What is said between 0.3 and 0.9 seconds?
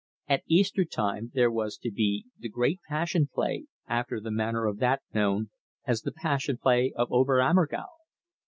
Easter